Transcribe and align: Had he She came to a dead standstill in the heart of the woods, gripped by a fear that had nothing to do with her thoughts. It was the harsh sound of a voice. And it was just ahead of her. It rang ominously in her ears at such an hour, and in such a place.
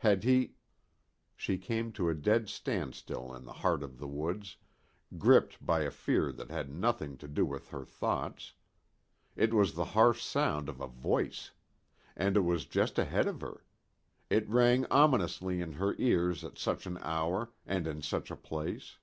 Had 0.00 0.22
he 0.22 0.52
She 1.34 1.56
came 1.56 1.92
to 1.92 2.10
a 2.10 2.14
dead 2.14 2.50
standstill 2.50 3.34
in 3.34 3.46
the 3.46 3.54
heart 3.54 3.82
of 3.82 3.98
the 3.98 4.06
woods, 4.06 4.58
gripped 5.16 5.64
by 5.64 5.80
a 5.80 5.90
fear 5.90 6.30
that 6.30 6.50
had 6.50 6.68
nothing 6.70 7.16
to 7.16 7.26
do 7.26 7.46
with 7.46 7.68
her 7.70 7.86
thoughts. 7.86 8.52
It 9.34 9.54
was 9.54 9.72
the 9.72 9.86
harsh 9.96 10.22
sound 10.22 10.68
of 10.68 10.82
a 10.82 10.86
voice. 10.88 11.52
And 12.18 12.36
it 12.36 12.42
was 12.44 12.66
just 12.66 12.98
ahead 12.98 13.26
of 13.26 13.40
her. 13.40 13.64
It 14.28 14.46
rang 14.46 14.84
ominously 14.90 15.62
in 15.62 15.72
her 15.72 15.94
ears 15.98 16.44
at 16.44 16.58
such 16.58 16.84
an 16.86 16.98
hour, 17.00 17.52
and 17.64 17.86
in 17.86 18.02
such 18.02 18.30
a 18.30 18.36
place. 18.36 18.98